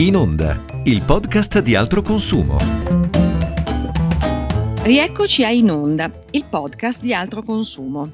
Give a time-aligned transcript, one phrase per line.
[0.00, 2.56] In Onda, il podcast di altro consumo.
[4.82, 8.10] Rieccoci a In Onda, il podcast di altro consumo.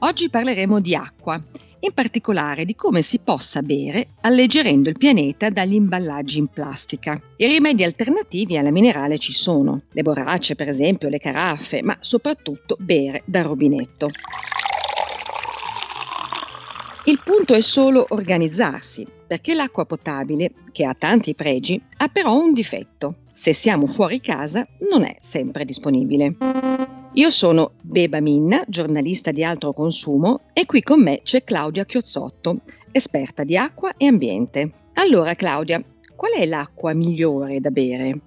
[0.00, 1.42] Oggi parleremo di acqua,
[1.80, 7.18] in particolare di come si possa bere alleggerendo il pianeta dagli imballaggi in plastica.
[7.38, 12.76] I rimedi alternativi alla minerale ci sono, le borracce per esempio, le caraffe, ma soprattutto
[12.78, 14.10] bere dal rubinetto.
[17.06, 22.52] Il punto è solo organizzarsi, perché l'acqua potabile, che ha tanti pregi, ha però un
[22.52, 23.16] difetto.
[23.32, 26.36] Se siamo fuori casa non è sempre disponibile.
[27.14, 32.60] Io sono Beba Minna, giornalista di altro consumo, e qui con me c'è Claudia Chiozzotto,
[32.92, 34.72] esperta di acqua e ambiente.
[34.94, 35.82] Allora Claudia,
[36.14, 38.20] qual è l'acqua migliore da bere?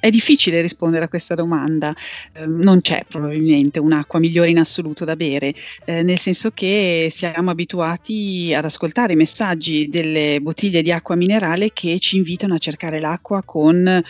[0.00, 1.94] È difficile rispondere a questa domanda,
[2.32, 5.52] eh, non c'è probabilmente un'acqua migliore in assoluto da bere,
[5.84, 11.70] eh, nel senso che siamo abituati ad ascoltare i messaggi delle bottiglie di acqua minerale
[11.74, 14.02] che ci invitano a cercare l'acqua con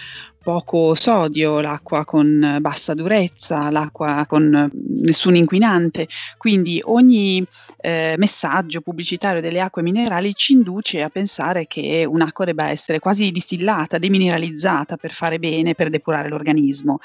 [0.51, 4.69] poco sodio, l'acqua con bassa durezza, l'acqua con
[5.01, 6.09] nessun inquinante.
[6.39, 7.47] Quindi ogni
[7.81, 13.31] eh, messaggio pubblicitario delle acque minerali ci induce a pensare che un'acqua debba essere quasi
[13.31, 16.99] distillata, demineralizzata per fare bene, per depurare l'organismo.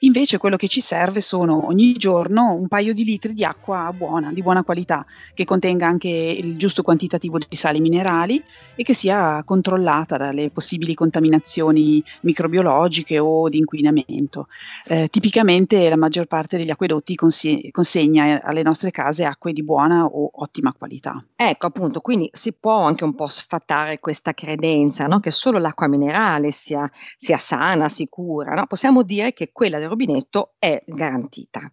[0.00, 4.32] Invece quello che ci serve sono ogni giorno un paio di litri di acqua buona,
[4.32, 8.40] di buona qualità, che contenga anche il giusto quantitativo di sali minerali
[8.76, 14.46] e che sia controllata dalle possibili contaminazioni microbiologiche ecologiche o di inquinamento.
[14.86, 20.04] Eh, tipicamente la maggior parte degli acquedotti consi- consegna alle nostre case acque di buona
[20.04, 21.12] o ottima qualità.
[21.34, 25.20] Ecco appunto, quindi si può anche un po' sfatare questa credenza no?
[25.20, 28.54] che solo l'acqua minerale sia, sia sana, sicura.
[28.54, 28.66] No?
[28.66, 31.70] Possiamo dire che quella del rubinetto è garantita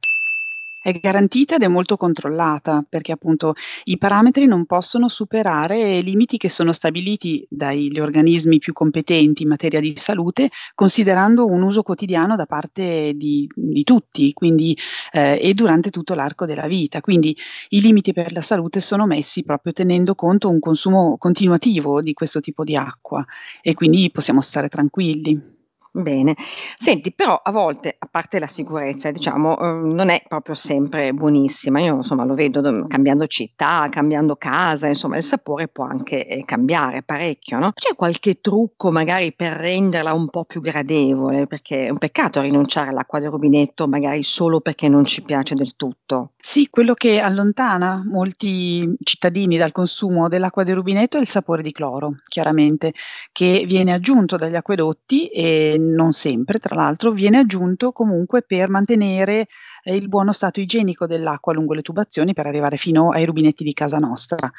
[0.81, 3.53] è garantita ed è molto controllata perché appunto
[3.85, 9.79] i parametri non possono superare limiti che sono stabiliti dagli organismi più competenti in materia
[9.79, 14.77] di salute, considerando un uso quotidiano da parte di, di tutti quindi,
[15.11, 17.01] eh, e durante tutto l'arco della vita.
[17.01, 17.35] Quindi
[17.69, 22.39] i limiti per la salute sono messi proprio tenendo conto un consumo continuativo di questo
[22.39, 23.25] tipo di acqua
[23.61, 25.58] e quindi possiamo stare tranquilli.
[25.95, 26.35] Bene.
[26.77, 31.79] Senti, però a volte, a parte la sicurezza, diciamo, uhm, non è proprio sempre buonissima.
[31.81, 36.43] Io insomma lo vedo do cambiando città, cambiando casa, insomma il sapore può anche, ehm,
[36.45, 41.47] cambiare parecchio, no, c'è qualche trucco magari per renderla un po' più gradevole?
[41.47, 45.75] Perché è un peccato rinunciare all'acqua del rubinetto magari solo perché non ci piace del
[45.75, 46.33] tutto.
[46.39, 51.71] Sì, quello che allontana molti cittadini dal consumo dell'acqua del rubinetto è il sapore di
[51.71, 52.93] cloro, chiaramente,
[53.31, 59.47] che viene aggiunto dagli acquedotti e non sempre, tra l'altro, viene aggiunto comunque per mantenere
[59.83, 63.73] eh, il buono stato igienico dell'acqua lungo le tubazioni per arrivare fino ai rubinetti di
[63.73, 64.51] casa nostra.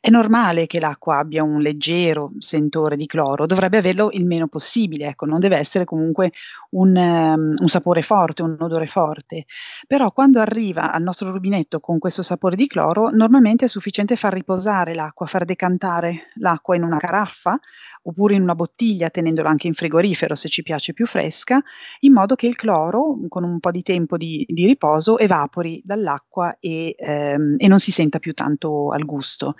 [0.00, 5.08] È normale che l'acqua abbia un leggero sentore di cloro, dovrebbe averlo il meno possibile,
[5.08, 6.32] ecco, non deve essere comunque
[6.70, 9.44] un, um, un sapore forte, un odore forte.
[9.86, 14.32] Però quando arriva al nostro rubinetto con questo sapore di cloro, normalmente è sufficiente far
[14.32, 17.58] riposare l'acqua, far decantare l'acqua in una caraffa
[18.02, 21.60] oppure in una bottiglia, tenendola anche in frigorifero se ci piace più fresca,
[22.00, 26.56] in modo che il cloro, con un po' di tempo di, di riposo, evapori dall'acqua
[26.58, 29.54] e, ehm, e, non si senta più tanto al gusto.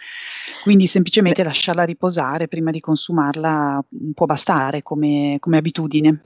[0.62, 3.84] Quindi semplicemente lasciarla riposare prima di consumarla
[4.14, 6.22] può bastare come, come abitudine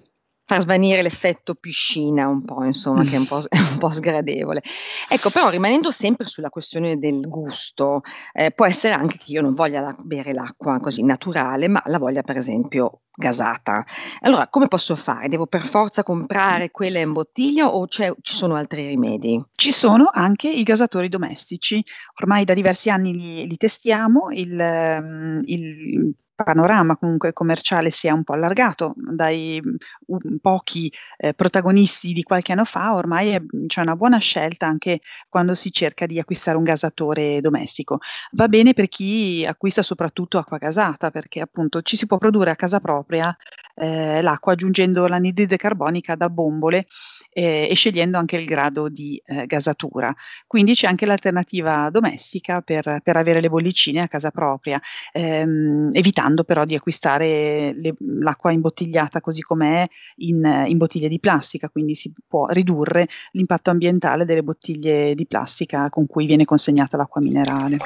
[0.47, 4.62] far svanire l'effetto piscina un po', insomma, che è un po', è un po', sgradevole.
[5.09, 9.53] Ecco, però rimanendo sempre sulla questione del gusto, eh, può essere anche che io non
[9.53, 13.84] voglia la- bere l'acqua così naturale, ma la voglia per esempio gasata.
[14.21, 15.28] Allora, come posso fare?
[15.28, 19.43] Devo per forza comprare quella in bottiglia o ci sono altri rimedi?
[19.54, 21.83] Ci sono anche i gasatori domestici.
[22.21, 24.31] Ormai da diversi anni li, li testiamo.
[24.33, 29.61] Il, ehm, il panorama comunque commerciale si è un po' allargato dai
[30.06, 35.00] um, pochi eh, protagonisti di qualche anno fa, ormai è, c'è una buona scelta anche
[35.28, 37.99] quando si cerca di acquistare un gasatore domestico.
[38.33, 42.57] Va bene per chi acquista soprattutto acqua gasata, perché appunto ci si può produrre a
[42.57, 43.34] casa propria
[43.77, 46.86] eh, l'acqua aggiungendo l'anidride carbonica da bombole
[47.34, 50.15] eh, e scegliendo anche il grado di eh, gasatura.
[50.47, 54.81] Quindi c'è anche l'alternativa domestica per, per avere le bollicine a casa propria,
[55.13, 59.86] ehm, evitando però di acquistare le, l'acqua imbottigliata così com'è
[60.16, 65.89] in, in bottiglie di plastica, quindi si può ridurre l'impatto ambientale delle bottiglie di plastica
[65.91, 67.78] con cui viene consegnata l'acqua minerale.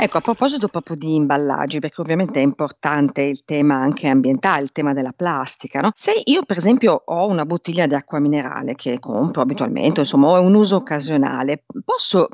[0.00, 4.70] Ecco, a proposito proprio di imballaggi, perché ovviamente è importante il tema anche ambientale, il
[4.70, 5.90] tema della plastica, no?
[5.92, 10.40] Se io per esempio ho una bottiglia di acqua minerale che compro abitualmente, insomma, ho
[10.40, 12.28] un uso occasionale, posso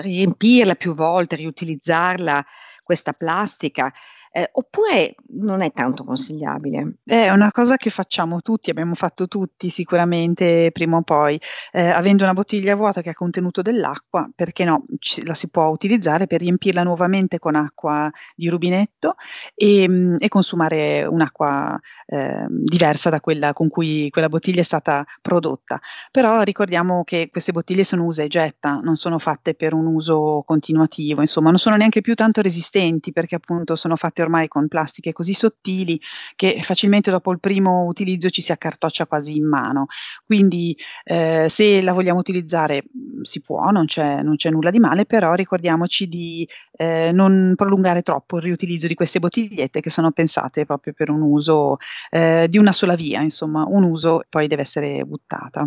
[0.00, 2.44] riempirla più volte, riutilizzarla
[2.82, 3.92] questa plastica,
[4.36, 6.96] eh, oppure non è tanto consigliabile?
[7.02, 11.40] È una cosa che facciamo tutti, abbiamo fatto tutti sicuramente prima o poi.
[11.72, 15.68] Eh, avendo una bottiglia vuota che ha contenuto dell'acqua, perché no, ci, la si può
[15.68, 19.14] utilizzare per riempirla nuovamente con acqua di rubinetto
[19.54, 25.02] e, mm, e consumare un'acqua eh, diversa da quella con cui quella bottiglia è stata
[25.22, 25.80] prodotta.
[26.10, 30.42] Però ricordiamo che queste bottiglie sono usa e getta, non sono fatte per un uso
[30.44, 35.12] continuativo, insomma, non sono neanche più tanto resistenti perché appunto sono fatte ormai con plastiche
[35.12, 36.00] così sottili
[36.34, 39.86] che facilmente dopo il primo utilizzo ci si accartoccia quasi in mano.
[40.24, 44.78] Quindi eh, se la vogliamo utilizzare mm, si può, non c'è, non c'è nulla di
[44.78, 50.10] male, però ricordiamoci di eh, non prolungare troppo il riutilizzo di queste bottigliette che sono
[50.10, 51.76] pensate proprio per un uso
[52.10, 55.64] eh, di una sola via, insomma, un uso poi deve essere buttata.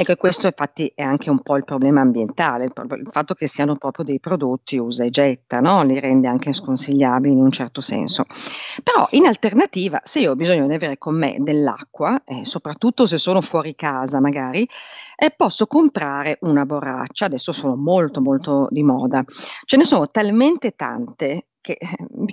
[0.00, 3.48] Ecco, questo infatti è anche un po' il problema ambientale, il, pro- il fatto che
[3.48, 5.82] siano proprio dei prodotti usa e getta, no?
[5.82, 8.24] li rende anche sconsigliabili in un certo senso.
[8.80, 13.18] Però in alternativa, se io ho bisogno di avere con me dell'acqua, eh, soprattutto se
[13.18, 14.68] sono fuori casa magari,
[15.16, 19.24] eh, posso comprare una borraccia, adesso sono molto molto di moda.
[19.64, 21.88] Ce ne sono talmente tante che eh,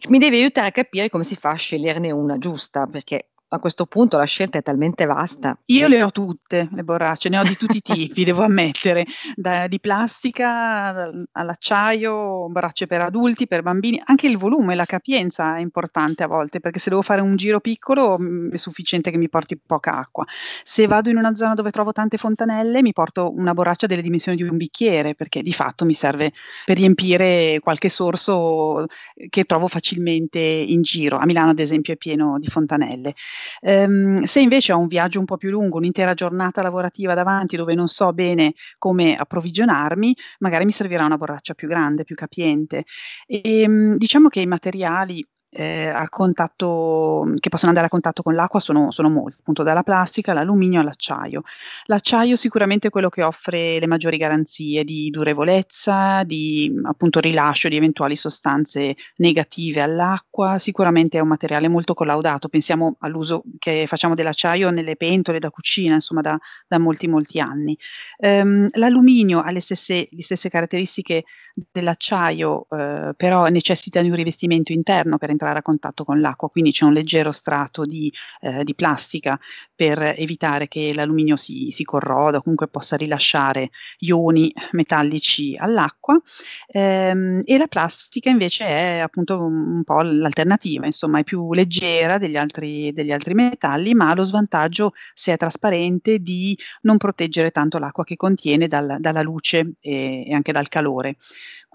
[0.10, 3.86] mi devi aiutare a capire come si fa a sceglierne una giusta, perché a questo
[3.86, 5.58] punto la scelta è talmente vasta.
[5.66, 9.06] Io le ho tutte, le borracce, ne ho di tutti i tipi, devo ammettere,
[9.36, 15.60] da, di plastica all'acciaio, borracce per adulti, per bambini, anche il volume, la capienza è
[15.60, 19.30] importante a volte, perché se devo fare un giro piccolo mm, è sufficiente che mi
[19.30, 20.26] porti poca acqua.
[20.64, 24.38] Se vado in una zona dove trovo tante fontanelle, mi porto una borraccia delle dimensioni
[24.38, 26.32] di un bicchiere, perché di fatto mi serve
[26.66, 28.86] per riempire qualche sorso
[29.30, 31.18] che trovo facilmente in giro.
[31.18, 33.14] A Milano, ad esempio, è pieno di fontanelle.
[33.62, 37.74] Ehm, se invece ho un viaggio un po' più lungo, un'intera giornata lavorativa davanti dove
[37.76, 42.84] non so bene come approvvigionarmi, magari mi servirà una borraccia più grande, più capiente.
[43.28, 45.24] E, ehm, diciamo che i materiali
[45.56, 49.84] eh, a contatto, che possono andare a contatto con l'acqua sono, sono molti, appunto dalla
[49.84, 51.44] plastica all'alluminio all'acciaio.
[51.86, 57.78] L'acciaio sicuramente è quello che offre le maggiori garanzie di durevolezza, di appunto rilascio di
[57.78, 64.72] eventuali sostanze negative all'acqua, sicuramente è un materiale molto collaudato, pensiamo all'uso che facciamo dell'acciaio
[64.72, 66.38] nelle pentole da cucina, insomma da,
[66.68, 67.78] da molti molti anni.
[68.18, 71.24] Um, l'alluminio ha le stesse, le stesse caratteristiche
[71.72, 76.50] dell'acciaio, eh, però necessita di un rivestimento interno per entrare entrare a contatto con l'acqua,
[76.50, 78.12] quindi c'è un leggero strato di,
[78.42, 79.38] eh, di plastica
[79.76, 83.70] per evitare che l'alluminio si, si, corroda o comunque possa rilasciare
[84.00, 86.20] ioni metallici all'acqua
[86.68, 92.38] ehm, e la plastica invece è appunto un, po' l'alternativa, insomma è più leggera degli
[92.38, 97.78] altri, degli altri metalli ma ha lo svantaggio se è trasparente di non proteggere tanto
[97.78, 101.18] l'acqua che contiene dal, dalla luce e, e anche dal calore.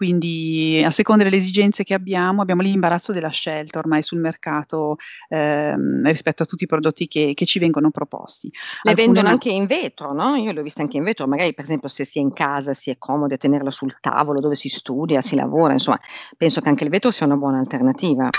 [0.01, 4.97] Quindi a seconda delle esigenze che abbiamo, abbiamo l'imbarazzo della scelta ormai sul mercato
[5.29, 8.51] ehm, rispetto a tutti i prodotti che, che ci vengono proposti.
[8.81, 9.35] Le Alcune vendono no.
[9.35, 10.37] anche in vetro, no?
[10.37, 12.73] Io le ho viste anche in vetro, magari per esempio se si è in casa
[12.73, 16.01] si è comodo tenerla sul tavolo dove si studia, si lavora, insomma,
[16.35, 18.31] penso che anche il vetro sia una buona alternativa.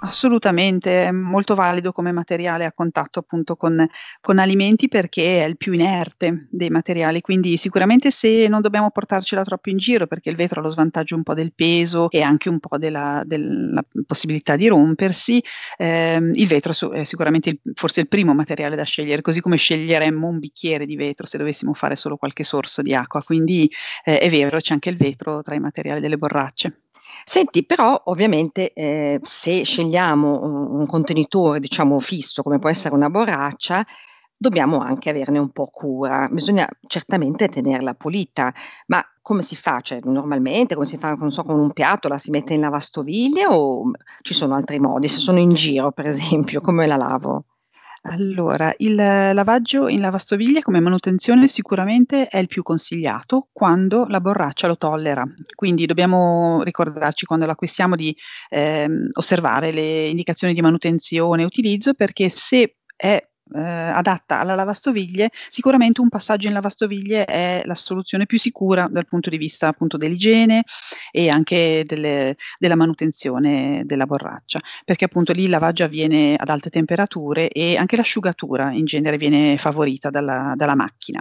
[0.00, 3.84] Assolutamente, è molto valido come materiale a contatto appunto con,
[4.20, 9.42] con, alimenti perché è il più inerte dei materiali, quindi sicuramente se non dobbiamo portarcela
[9.42, 12.50] troppo in giro perché il vetro ha lo svantaggio un po' del peso e anche
[12.50, 15.42] un po' della, della possibilità di rompersi,
[15.78, 20.28] ehm, il vetro è sicuramente il, forse il primo materiale da scegliere, così come sceglieremmo
[20.28, 23.68] un bicchiere di vetro se dovessimo fare solo qualche sorso di acqua, quindi
[24.04, 26.80] eh, è vero, c'è anche il vetro tra i materiali delle borracce.
[27.24, 33.10] Senti, però ovviamente eh, se scegliamo un, un contenitore, diciamo, fisso, come può essere una
[33.10, 33.84] borraccia,
[34.36, 36.28] dobbiamo anche averne un po' cura.
[36.30, 38.52] Bisogna certamente tenerla pulita,
[38.86, 39.80] ma come si fa?
[39.80, 43.46] Cioè, normalmente, come si fa, non so, con un piatto, la si mette in lavastoviglie
[43.46, 43.90] o
[44.22, 45.08] ci sono altri modi?
[45.08, 47.44] Se sono in giro, per esempio, come la lavo?
[48.08, 54.68] Allora, il lavaggio in lavastoviglie come manutenzione sicuramente è il più consigliato quando la borraccia
[54.68, 55.24] lo tollera,
[55.56, 58.16] quindi dobbiamo ricordarci quando l'acquistiamo di
[58.50, 63.20] ehm, osservare le indicazioni di manutenzione e utilizzo perché se è
[63.54, 69.06] eh, adatta alla lavastoviglie, sicuramente un passaggio in lavastoviglie è la soluzione più sicura dal
[69.06, 70.64] punto di vista appunto dell'igiene
[71.10, 76.70] e anche delle, della manutenzione della borraccia, perché appunto lì il lavaggio avviene ad alte
[76.70, 81.20] temperature e anche l'asciugatura in genere viene favorita dalla, dalla macchina.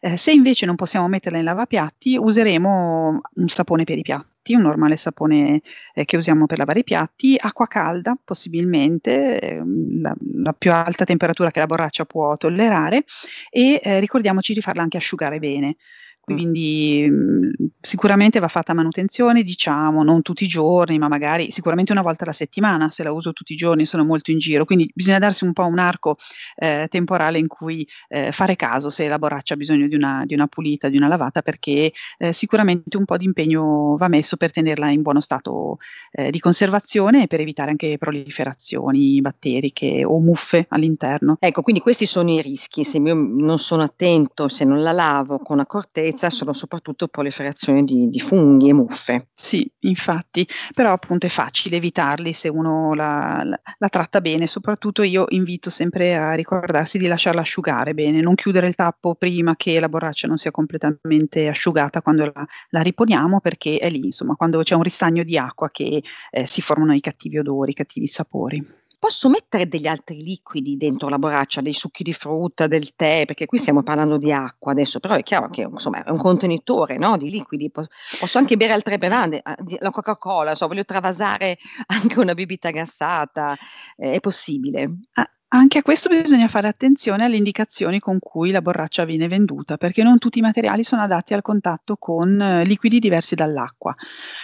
[0.00, 4.54] Eh, se invece non possiamo metterla in lavapiatti, useremo un sapone per i piatti piatti,
[4.54, 5.62] un normale sapone
[5.94, 9.62] eh, che usiamo per lavare i piatti, acqua calda possibilmente, eh,
[10.00, 13.04] la, la, più alta temperatura che la borraccia può tollerare
[13.50, 15.76] e eh, ricordiamoci di farla anche asciugare bene
[16.24, 17.50] quindi mh,
[17.80, 22.32] sicuramente va fatta manutenzione, diciamo, non tutti i giorni, ma magari sicuramente una volta alla
[22.32, 25.52] settimana, se la uso tutti i giorni sono molto in giro, quindi bisogna darsi un
[25.52, 26.14] po' un arco
[26.56, 30.34] eh, temporale in cui eh, fare caso se la borraccia ha bisogno di una, di
[30.34, 34.52] una pulita, di una lavata, perché eh, sicuramente un po' di impegno va messo per
[34.52, 35.78] tenerla in buono stato
[36.12, 41.36] eh, di conservazione e per evitare anche proliferazioni batteriche o muffe all'interno.
[41.40, 45.38] Ecco, quindi questi sono i rischi, se io non sono attento, se non la lavo
[45.38, 49.28] con accortezza, sono soprattutto proliferazioni di, di funghi e muffe.
[49.32, 55.02] Sì, infatti, però appunto è facile evitarli se uno la, la, la tratta bene, soprattutto
[55.02, 59.78] io invito sempre a ricordarsi di lasciarla asciugare bene, non chiudere il tappo prima che
[59.80, 64.62] la borraccia non sia completamente asciugata quando la, la riponiamo perché è lì, insomma, quando
[64.62, 68.81] c'è un ristagno di acqua che eh, si formano i cattivi odori, i cattivi sapori.
[69.02, 73.46] Posso mettere degli altri liquidi dentro la borraccia, dei succhi di frutta, del tè, perché
[73.46, 77.16] qui stiamo parlando di acqua adesso, però è chiaro che insomma è un contenitore no,
[77.16, 77.68] di liquidi.
[77.68, 83.56] Posso anche bere altre bevande, ah, la Coca-Cola, so, voglio travasare anche una bibita gassata,
[83.96, 84.88] è possibile.
[85.14, 89.76] Ah, anche a questo bisogna fare attenzione alle indicazioni con cui la borraccia viene venduta,
[89.76, 93.92] perché non tutti i materiali sono adatti al contatto con eh, liquidi diversi dall'acqua.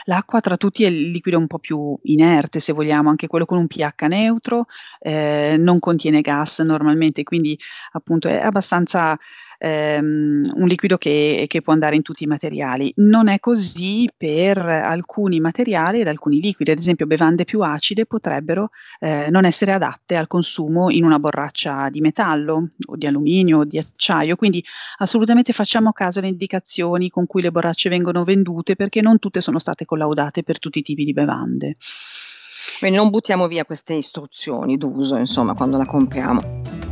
[0.04, 3.56] L'acqua tra tutti è il liquido un po' più inerte, se vogliamo, anche quello con
[3.56, 4.66] un pH neutro,
[4.98, 7.58] eh, non contiene gas normalmente, quindi
[7.92, 9.16] appunto è abbastanza
[9.58, 12.92] ehm, un liquido che, che, può andare in tutti i materiali.
[12.96, 18.70] Non è così per alcuni materiali ed alcuni liquidi, ad esempio bevande più acide potrebbero
[19.00, 23.64] eh, non essere adatte al consumo in una borraccia di metallo o di alluminio o
[23.64, 24.64] di acciaio, quindi
[24.98, 29.58] assolutamente facciamo caso alle indicazioni con cui le borracce vengono vendute perché non tutte sono
[29.58, 31.76] state collaudate per tutti i tipi di bevande.
[32.78, 36.87] Quindi non buttiamo via queste istruzioni d'uso, insomma, quando la compriamo.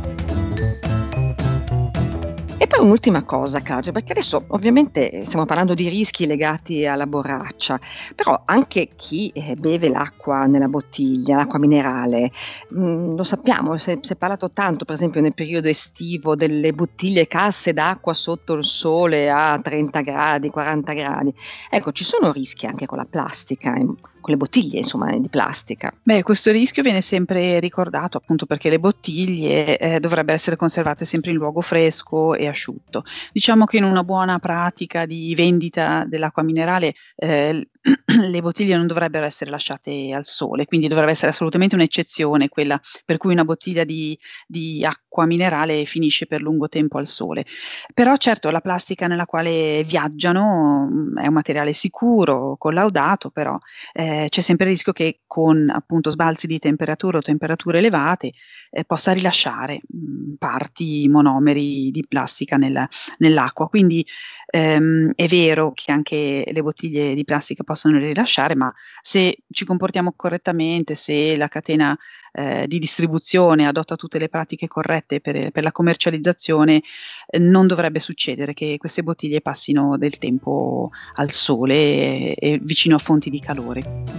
[2.67, 7.79] E poi un'ultima cosa, Claudia, perché adesso ovviamente stiamo parlando di rischi legati alla borraccia,
[8.13, 12.29] però anche chi eh, beve l'acqua nella bottiglia, l'acqua minerale,
[12.75, 17.71] mm, lo sappiamo, si è parlato tanto, per esempio nel periodo estivo, delle bottiglie casse
[17.71, 21.33] d'acqua sotto il sole a 30 gradi, 40 gradi.
[21.69, 23.85] Ecco, ci sono rischi anche con la plastica, eh,
[24.27, 25.93] con le bottiglie insomma di plastica.
[26.03, 31.31] Beh, questo rischio viene sempre ricordato appunto perché le bottiglie eh, dovrebbero essere conservate sempre
[31.31, 33.03] in luogo fresco e asciutto.
[33.31, 37.69] Diciamo che in una buona pratica di vendita dell'acqua minerale eh,
[38.29, 43.17] le bottiglie non dovrebbero essere lasciate al sole, quindi dovrebbe essere assolutamente un'eccezione quella per
[43.17, 47.45] cui una bottiglia di, di, acqua minerale finisce per lungo tempo al sole.
[47.93, 53.57] Però certo la plastica nella quale viaggiano mm, è un materiale sicuro, collaudato, però
[53.93, 58.31] eh, c'è sempre il rischio che con appunto sbalzi di temperatura o temperature elevate
[58.69, 62.87] eh, possa rilasciare mh, mm, parti monomeri di plastica nel,
[63.19, 63.67] nell'acqua.
[63.67, 64.05] Quindi
[64.47, 70.13] ehm, è vero che anche le bottiglie di plastica possono rilasciare, ma se ci comportiamo
[70.15, 71.95] correttamente, se la catena
[72.33, 76.81] eh, di distribuzione adotta tutte le pratiche corrette per, per la commercializzazione,
[77.27, 82.95] eh, non dovrebbe succedere che queste bottiglie passino del tempo al sole e, e vicino
[82.95, 84.16] a fonti di calore.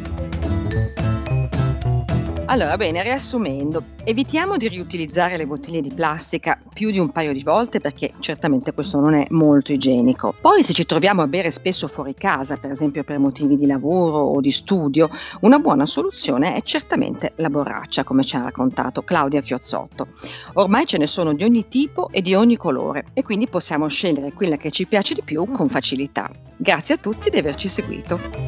[2.50, 7.43] Allora, bene, riassumendo, evitiamo di riutilizzare le bottiglie di plastica più di un paio di
[7.43, 10.35] volte perché certamente questo non è molto igienico.
[10.40, 14.17] Poi se ci troviamo a bere spesso fuori casa, per esempio per motivi di lavoro
[14.17, 15.11] o di studio,
[15.43, 20.09] una buona soluzione è certamente la borraccia, come ci ha raccontato Claudia Chiozzotto.
[20.55, 24.33] Ormai ce ne sono di ogni tipo e di ogni colore e quindi possiamo scegliere
[24.33, 26.31] quella che ci piace di più con facilità.
[26.57, 28.48] Grazie a tutti di averci seguito.